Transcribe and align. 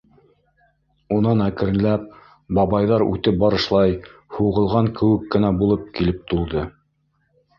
Унан 1.15 1.41
әкренләп 1.47 2.07
бабайҙар 2.59 3.05
үтеп 3.09 3.37
барышлай 3.45 3.93
һуғылған 4.37 4.89
кеүек 5.01 5.27
кенә 5.35 5.51
булып 5.61 5.83
килеп 5.99 6.25
тулды. 6.33 6.65